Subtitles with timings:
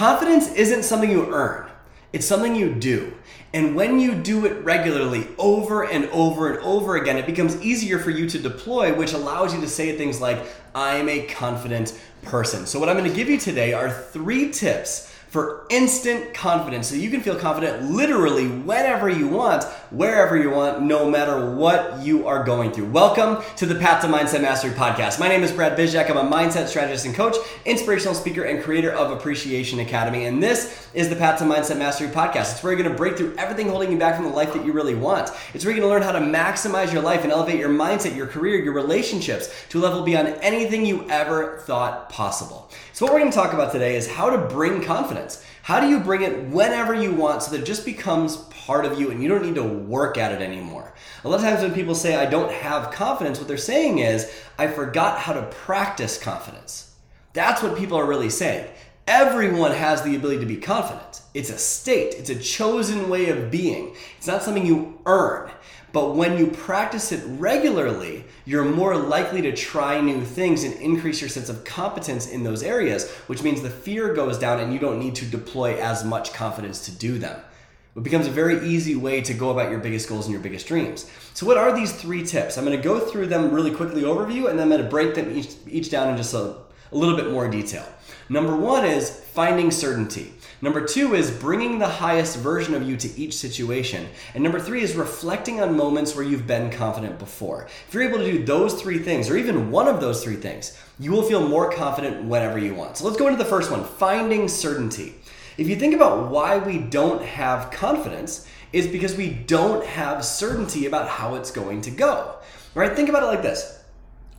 [0.00, 1.68] Confidence isn't something you earn,
[2.14, 3.12] it's something you do.
[3.52, 7.98] And when you do it regularly, over and over and over again, it becomes easier
[7.98, 10.42] for you to deploy, which allows you to say things like,
[10.74, 12.64] I'm a confident person.
[12.64, 17.08] So, what I'm gonna give you today are three tips for instant confidence so you
[17.08, 19.62] can feel confident literally whenever you want,
[19.92, 22.86] wherever you want, no matter what you are going through.
[22.86, 25.20] Welcome to the Path to Mindset Mastery podcast.
[25.20, 26.10] My name is Brad Bizjack.
[26.10, 30.24] I'm a mindset strategist and coach, inspirational speaker, and creator of Appreciation Academy.
[30.24, 32.50] And this is the Path to Mindset Mastery podcast.
[32.50, 34.66] It's where you're going to break through everything holding you back from the life that
[34.66, 35.30] you really want.
[35.54, 38.16] It's where you're going to learn how to maximize your life and elevate your mindset,
[38.16, 42.68] your career, your relationships to a level beyond anything you ever thought possible.
[43.00, 45.42] So, what we're going to talk about today is how to bring confidence.
[45.62, 49.00] How do you bring it whenever you want so that it just becomes part of
[49.00, 50.92] you and you don't need to work at it anymore?
[51.24, 54.30] A lot of times when people say, I don't have confidence, what they're saying is,
[54.58, 56.94] I forgot how to practice confidence.
[57.32, 58.68] That's what people are really saying.
[59.06, 61.22] Everyone has the ability to be confident.
[61.32, 63.96] It's a state, it's a chosen way of being.
[64.18, 65.50] It's not something you earn.
[65.92, 71.20] But when you practice it regularly, you're more likely to try new things and increase
[71.20, 74.78] your sense of competence in those areas, which means the fear goes down and you
[74.78, 77.40] don't need to deploy as much confidence to do them.
[77.96, 80.68] It becomes a very easy way to go about your biggest goals and your biggest
[80.68, 81.10] dreams.
[81.34, 82.56] So, what are these three tips?
[82.56, 85.16] I'm going to go through them really quickly overview, and then I'm going to break
[85.16, 86.54] them each, each down in just a,
[86.92, 87.84] a little bit more detail.
[88.28, 90.32] Number one is finding certainty.
[90.62, 94.06] Number two is bringing the highest version of you to each situation.
[94.34, 97.66] And number three is reflecting on moments where you've been confident before.
[97.88, 100.76] If you're able to do those three things, or even one of those three things,
[100.98, 102.98] you will feel more confident whenever you want.
[102.98, 105.14] So let's go into the first one finding certainty.
[105.56, 110.86] If you think about why we don't have confidence, is because we don't have certainty
[110.86, 112.36] about how it's going to go.
[112.74, 112.94] Right?
[112.94, 113.78] Think about it like this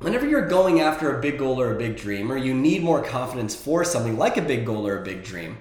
[0.00, 3.02] whenever you're going after a big goal or a big dream, or you need more
[3.02, 5.58] confidence for something like a big goal or a big dream,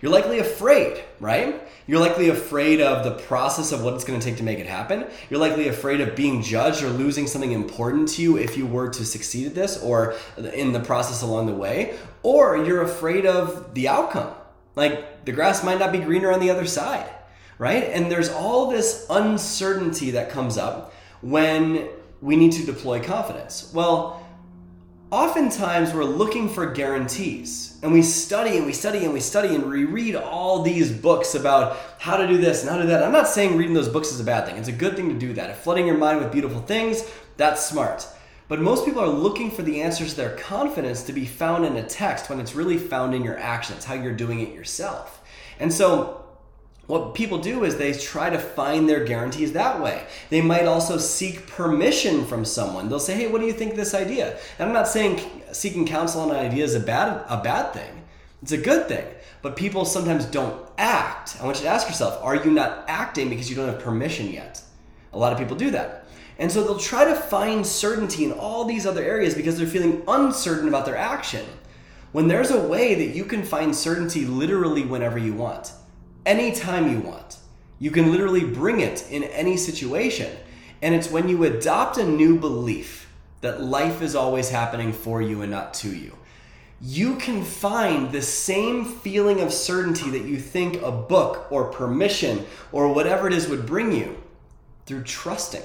[0.00, 1.62] you're likely afraid, right?
[1.86, 4.66] You're likely afraid of the process of what it's going to take to make it
[4.66, 5.06] happen.
[5.28, 8.88] You're likely afraid of being judged or losing something important to you if you were
[8.88, 10.14] to succeed at this or
[10.54, 11.98] in the process along the way.
[12.22, 14.32] Or you're afraid of the outcome.
[14.76, 17.10] Like the grass might not be greener on the other side,
[17.58, 17.84] right?
[17.84, 21.88] And there's all this uncertainty that comes up when
[22.22, 23.70] we need to deploy confidence.
[23.74, 24.24] Well,
[25.10, 29.68] oftentimes we're looking for guarantees and we study and we study and we study and
[29.68, 33.02] we read all these books about how to do this and how to do that.
[33.02, 34.56] I'm not saying reading those books is a bad thing.
[34.56, 35.50] It's a good thing to do that.
[35.50, 38.06] If flooding your mind with beautiful things, that's smart.
[38.46, 41.76] But most people are looking for the answers to their confidence to be found in
[41.76, 45.22] a text when it's really found in your actions, how you're doing it yourself.
[45.58, 46.24] And so
[46.90, 50.04] what people do is they try to find their guarantees that way.
[50.28, 52.88] They might also seek permission from someone.
[52.88, 55.20] They'll say, "Hey, what do you think of this idea?" And I'm not saying
[55.52, 58.02] seeking counsel on an idea is a bad a bad thing.
[58.42, 59.06] It's a good thing.
[59.42, 61.36] But people sometimes don't act.
[61.40, 64.30] I want you to ask yourself, are you not acting because you don't have permission
[64.30, 64.60] yet?
[65.12, 66.06] A lot of people do that.
[66.38, 70.02] And so they'll try to find certainty in all these other areas because they're feeling
[70.08, 71.46] uncertain about their action.
[72.12, 75.72] When there's a way that you can find certainty literally whenever you want
[76.26, 77.36] anytime you want.
[77.78, 80.36] You can literally bring it in any situation.
[80.82, 83.10] And it's when you adopt a new belief
[83.40, 86.16] that life is always happening for you and not to you.
[86.82, 92.46] You can find the same feeling of certainty that you think a book or permission
[92.72, 94.22] or whatever it is would bring you
[94.86, 95.62] through trusting,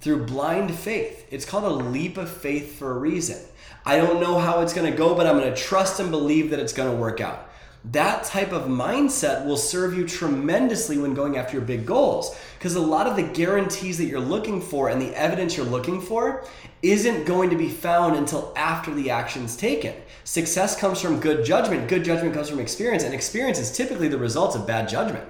[0.00, 1.26] through blind faith.
[1.30, 3.38] It's called a leap of faith for a reason.
[3.86, 6.50] I don't know how it's going to go, but I'm going to trust and believe
[6.50, 7.49] that it's going to work out
[7.84, 12.36] that type of mindset will serve you tremendously when going after your big goals.
[12.58, 16.00] Because a lot of the guarantees that you're looking for and the evidence you're looking
[16.00, 16.44] for
[16.82, 19.94] isn't going to be found until after the action's taken.
[20.24, 24.18] Success comes from good judgment, good judgment comes from experience, and experience is typically the
[24.18, 25.24] result of bad judgment.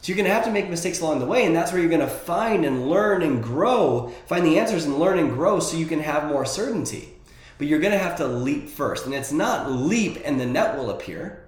[0.00, 1.88] So you're going to have to make mistakes along the way, and that's where you're
[1.88, 5.76] going to find and learn and grow, find the answers and learn and grow so
[5.76, 7.10] you can have more certainty.
[7.58, 9.06] But you're going to have to leap first.
[9.06, 11.41] And it's not leap and the net will appear.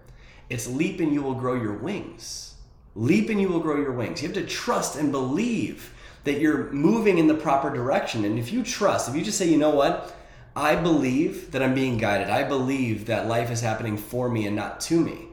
[0.50, 2.54] It's leap and you will grow your wings.
[2.94, 4.22] Leap and you will grow your wings.
[4.22, 5.92] You have to trust and believe
[6.24, 8.24] that you're moving in the proper direction.
[8.24, 10.16] And if you trust, if you just say, you know what,
[10.56, 14.54] I believe that I'm being guided, I believe that life is happening for me and
[14.54, 15.28] not to me,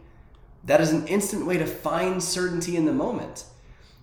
[0.65, 3.45] that is an instant way to find certainty in the moment.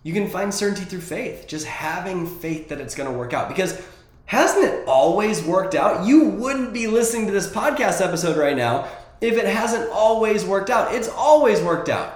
[0.02, 3.48] You can find certainty through faith, just having faith that it's going to work out.
[3.48, 3.84] Because
[4.26, 6.06] hasn't it always worked out?
[6.06, 8.88] You wouldn't be listening to this podcast episode right now
[9.20, 10.94] if it hasn't always worked out.
[10.94, 12.14] It's always worked out.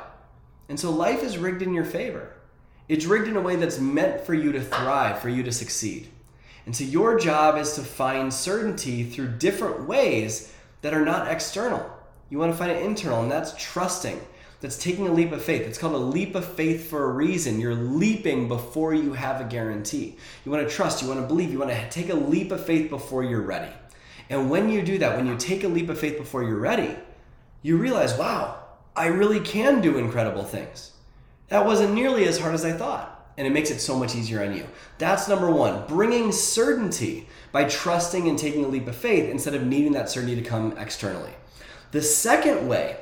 [0.69, 2.33] And so life is rigged in your favor.
[2.89, 6.09] It's rigged in a way that's meant for you to thrive, for you to succeed.
[6.67, 10.53] And so your job is to find certainty through different ways
[10.83, 11.91] that are not external.
[12.31, 14.21] You want to find it internal, and that's trusting.
[14.61, 15.63] That's taking a leap of faith.
[15.63, 17.59] It's called a leap of faith for a reason.
[17.59, 20.17] You're leaping before you have a guarantee.
[20.45, 22.65] You want to trust, you want to believe, you want to take a leap of
[22.65, 23.73] faith before you're ready.
[24.33, 26.97] And when you do that, when you take a leap of faith before you're ready,
[27.61, 28.57] you realize, wow,
[28.97, 30.93] I really can do incredible things.
[31.49, 33.11] That wasn't nearly as hard as I thought.
[33.37, 34.67] And it makes it so much easier on you.
[34.97, 39.67] That's number one, bringing certainty by trusting and taking a leap of faith instead of
[39.67, 41.33] needing that certainty to come externally.
[41.91, 42.97] The second way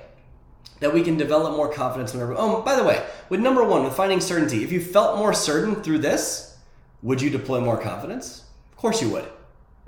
[0.81, 3.95] that we can develop more confidence whenever, oh, by the way, with number one, with
[3.95, 6.59] finding certainty, if you felt more certain through this,
[7.03, 8.47] would you deploy more confidence?
[8.73, 9.27] Of course you would.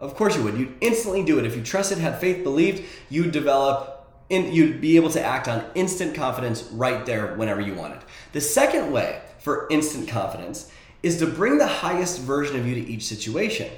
[0.02, 0.58] Of course you would.
[0.58, 1.46] You'd instantly do it.
[1.46, 5.64] If you trusted, had faith, believed, you'd develop and you'd be able to act on
[5.76, 8.00] instant confidence right there whenever you wanted.
[8.32, 10.72] The second way for instant confidence
[11.04, 13.70] is to bring the highest version of you to each situation.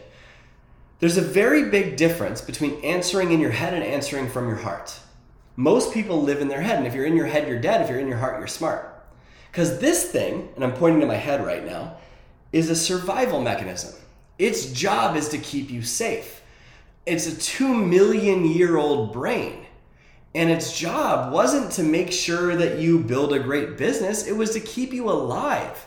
[0.99, 4.99] There's a very big difference between answering in your head and answering from your heart.
[5.57, 7.83] Most people live in their head, and if you're in your head, you're dead.
[7.83, 9.05] If you're in your heart, you're smart.
[9.51, 11.99] Because this thing, and I'm pointing to my head right now,
[12.53, 13.95] is a survival mechanism.
[14.39, 16.43] Its job is to keep you safe.
[17.07, 19.67] It's a two million year old brain.
[20.35, 24.51] And its job wasn't to make sure that you build a great business, it was
[24.51, 25.87] to keep you alive.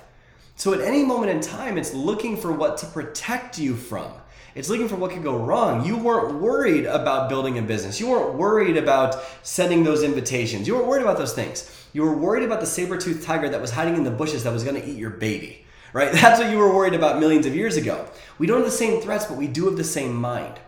[0.55, 4.11] So at any moment in time, it's looking for what to protect you from.
[4.55, 5.85] It's looking for what could go wrong.
[5.85, 8.00] You weren't worried about building a business.
[8.00, 10.67] You weren't worried about sending those invitations.
[10.67, 11.69] You weren't worried about those things.
[11.93, 14.63] You were worried about the saber-toothed tiger that was hiding in the bushes that was
[14.63, 15.63] going to eat your baby.
[15.97, 16.11] Right?
[16.21, 18.07] That's what you were worried about millions of years ago.
[18.38, 20.59] We don't have the same threats, but we do have the same mind.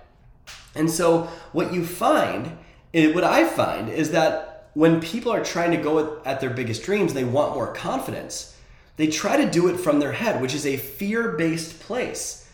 [0.74, 2.58] And so what you find
[2.96, 6.82] eh, what I find is that when people are trying to go at their biggest
[6.82, 8.58] dreams, they want more confidence.
[8.98, 12.50] They try to do it from their head, which is a fear based place.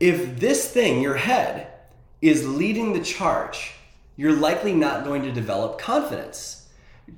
[0.00, 1.66] If this thing, your head,
[2.22, 3.72] is leading the charge,
[4.16, 6.66] you're likely not going to develop confidence.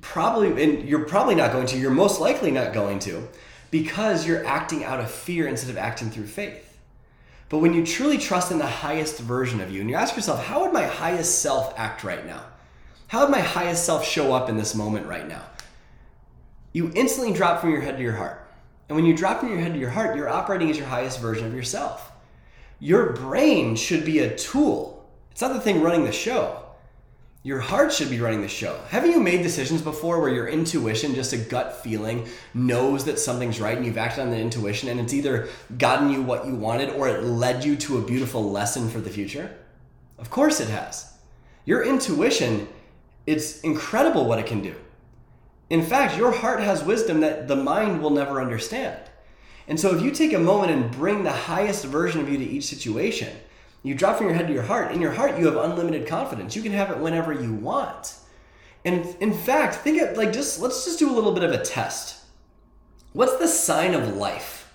[0.01, 3.29] Probably, and you're probably not going to, you're most likely not going to,
[3.71, 6.77] because you're acting out of fear instead of acting through faith.
[7.49, 10.45] But when you truly trust in the highest version of you and you ask yourself,
[10.45, 12.43] how would my highest self act right now?
[13.07, 15.43] How would my highest self show up in this moment right now?
[16.73, 18.47] You instantly drop from your head to your heart.
[18.87, 21.19] And when you drop from your head to your heart, you're operating as your highest
[21.19, 22.11] version of yourself.
[22.79, 25.09] Your brain should be a tool.
[25.31, 26.63] It's not the thing running the show.
[27.41, 28.77] Your heart should be running the show.
[28.89, 33.61] Haven't you made decisions before where your intuition, just a gut feeling, knows that something's
[33.61, 35.47] right and you've acted on the intuition and it's either
[35.77, 39.09] gotten you what you wanted or it led you to a beautiful lesson for the
[39.09, 39.55] future?
[40.17, 41.13] Of course it has.
[41.63, 42.67] Your intuition,
[43.25, 44.75] it's incredible what it can do.
[45.69, 48.99] In fact, your heart has wisdom that the mind will never understand.
[49.69, 52.43] And so if you take a moment and bring the highest version of you to
[52.43, 53.33] each situation,
[53.83, 54.91] you drop from your head to your heart.
[54.91, 56.55] In your heart, you have unlimited confidence.
[56.55, 58.15] You can have it whenever you want.
[58.85, 61.63] And in fact, think of like just let's just do a little bit of a
[61.63, 62.23] test.
[63.13, 64.73] What's the sign of life?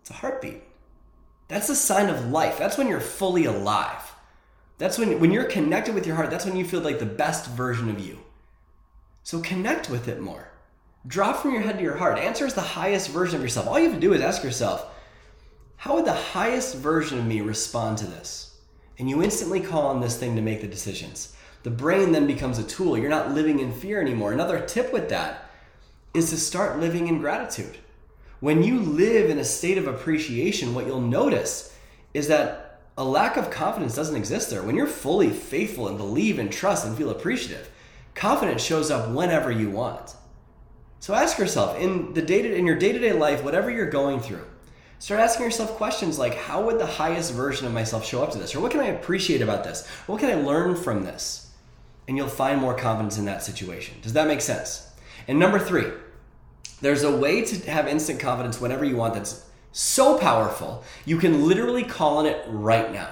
[0.00, 0.62] It's a heartbeat.
[1.48, 2.58] That's the sign of life.
[2.58, 4.14] That's when you're fully alive.
[4.78, 7.50] That's when when you're connected with your heart, that's when you feel like the best
[7.50, 8.18] version of you.
[9.22, 10.50] So connect with it more.
[11.06, 12.18] Drop from your head to your heart.
[12.18, 13.68] Answer is the highest version of yourself.
[13.68, 14.86] All you have to do is ask yourself,
[15.84, 18.56] how would the highest version of me respond to this?
[18.98, 21.36] And you instantly call on this thing to make the decisions.
[21.62, 22.96] The brain then becomes a tool.
[22.96, 24.32] You're not living in fear anymore.
[24.32, 25.50] Another tip with that
[26.14, 27.76] is to start living in gratitude.
[28.40, 31.76] When you live in a state of appreciation, what you'll notice
[32.14, 34.62] is that a lack of confidence doesn't exist there.
[34.62, 37.70] When you're fully faithful and believe and trust and feel appreciative,
[38.14, 40.14] confidence shows up whenever you want.
[41.00, 44.46] So ask yourself in the day in your day-to-day life, whatever you're going through,
[44.98, 48.38] Start asking yourself questions like how would the highest version of myself show up to
[48.38, 48.54] this?
[48.54, 49.86] Or what can I appreciate about this?
[50.06, 51.50] What can I learn from this?
[52.08, 53.96] And you'll find more confidence in that situation.
[54.02, 54.90] Does that make sense?
[55.26, 55.86] And number three,
[56.80, 61.48] there's a way to have instant confidence whenever you want that's so powerful, you can
[61.48, 63.10] literally call on it right now.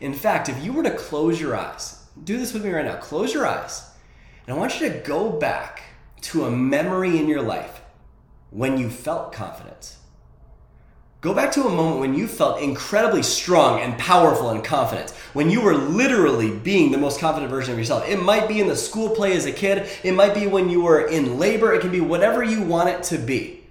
[0.00, 2.96] In fact, if you were to close your eyes, do this with me right now,
[2.96, 3.88] close your eyes,
[4.46, 5.82] and I want you to go back
[6.22, 7.82] to a memory in your life
[8.50, 9.96] when you felt confident.
[11.22, 15.50] Go back to a moment when you felt incredibly strong and powerful and confident, when
[15.50, 18.08] you were literally being the most confident version of yourself.
[18.08, 20.82] It might be in the school play as a kid, it might be when you
[20.82, 23.62] were in labor, it can be whatever you want it to be.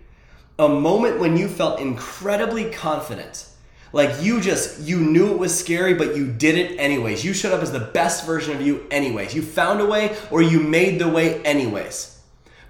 [0.59, 3.47] A moment when you felt incredibly confident.
[3.91, 7.25] Like you just, you knew it was scary, but you did it anyways.
[7.25, 9.35] You showed up as the best version of you anyways.
[9.35, 12.17] You found a way or you made the way anyways.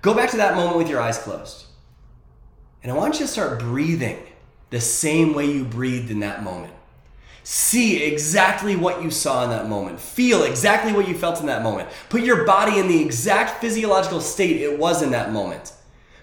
[0.02, 1.66] Go back to that moment with your eyes closed.
[2.82, 4.18] And I want you to start breathing
[4.72, 6.74] the same way you breathed in that moment.
[7.44, 10.00] See exactly what you saw in that moment.
[10.00, 11.90] Feel exactly what you felt in that moment.
[12.10, 15.74] Put your body in the exact physiological state it was in that moment.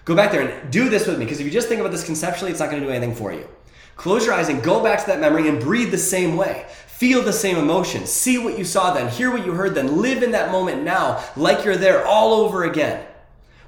[0.05, 2.05] Go back there and do this with me because if you just think about this
[2.05, 3.47] conceptually, it's not going to do anything for you.
[3.95, 6.65] Close your eyes and go back to that memory and breathe the same way.
[6.87, 8.05] Feel the same emotion.
[8.05, 9.09] See what you saw then.
[9.09, 10.01] Hear what you heard then.
[10.01, 13.05] Live in that moment now like you're there all over again.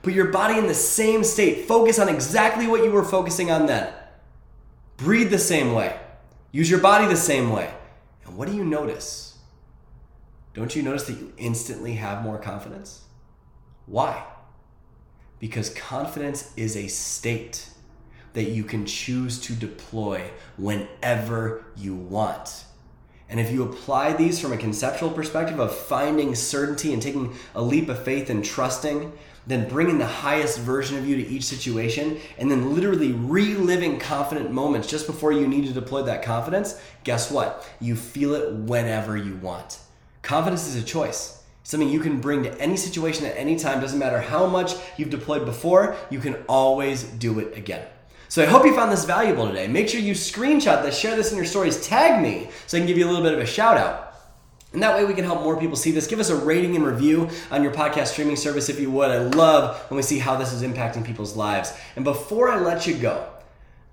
[0.02, 1.68] Put your body in the same state.
[1.68, 3.94] Focus on exactly what you were focusing on then.
[5.01, 6.00] Breathe the same way.
[6.51, 7.74] Use your body the same way.
[8.24, 9.39] And what do you notice?
[10.53, 13.01] Don't you notice that you instantly have more confidence?
[13.88, 14.24] Why?
[15.39, 17.67] Because confidence is a state
[18.34, 22.65] that you can choose to deploy whenever you want.
[23.27, 27.62] And if you apply these from a conceptual perspective of finding certainty and taking a
[27.63, 29.12] leap of faith and trusting,
[29.48, 34.52] then bringing the highest version of you to each situation, and then literally reliving confident
[34.52, 37.68] moments just before you need to deploy that confidence, guess what?
[37.80, 39.80] You feel it whenever you want.
[40.22, 41.44] Confidence is a choice.
[41.64, 43.82] Something you can bring to any situation at any time.
[43.82, 47.86] Doesn't matter how much you've deployed before, you can always do it again.
[48.30, 49.68] So I hope you found this valuable today.
[49.68, 52.88] Make sure you screenshot this, share this in your stories, tag me so I can
[52.88, 54.11] give you a little bit of a shout out.
[54.74, 56.08] And that way we can help more people see this.
[56.08, 59.12] Give us a rating and review on your podcast streaming service if you would.
[59.12, 61.74] I love when we see how this is impacting people's lives.
[61.96, 63.28] And before I let you go,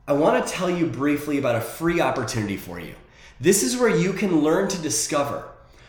[0.07, 2.95] I want to tell you briefly about a free opportunity for you.
[3.41, 5.49] This is where you can learn to discover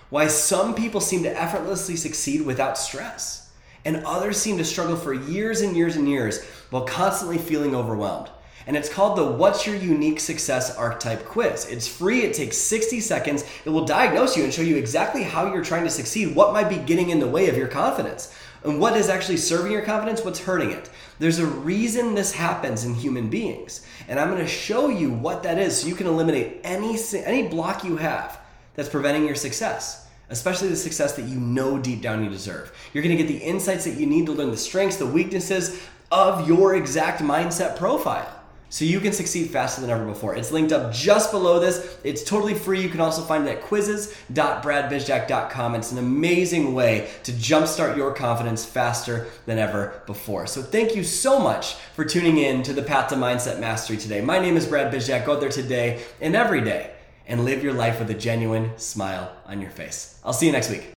[0.09, 3.51] why some people seem to effortlessly succeed without stress,
[3.85, 8.29] and others seem to struggle for years and years and years while constantly feeling overwhelmed
[8.69, 11.65] and it's called the What's Your Unique Success Archetype Quiz.
[11.65, 13.43] It's free, it takes 60 seconds.
[13.65, 16.69] It will diagnose you and show you exactly how you're trying to succeed, what might
[16.69, 18.31] be getting in the way of your confidence,
[18.63, 20.87] and what is actually serving your confidence, what's hurting it.
[21.17, 25.41] There's a reason this happens in human beings, and I'm going to show you what
[25.41, 26.95] that is so you can eliminate any
[27.25, 28.39] any block you have
[28.75, 32.71] that's preventing your success especially the success that you know deep down you deserve.
[32.93, 36.47] You're to get the insights that you need to learn the strengths, the weaknesses of
[36.47, 38.38] your exact mindset profile
[38.69, 40.35] so you can succeed faster than ever before.
[40.35, 41.97] It's linked up just below this.
[42.03, 42.79] It's totally free.
[42.81, 45.75] You can also find it at quizzes.bradbizjack.com.
[45.75, 50.47] It's an amazing way to jumpstart your confidence faster than ever before.
[50.47, 54.21] So thank you so much for tuning in to the Path to Mindset Mastery today.
[54.21, 55.25] My name is Brad Bizjack.
[55.25, 56.91] Go out there today and every day
[57.27, 60.19] and live your life with a genuine smile on your face.
[60.23, 60.87] I'll see you next week.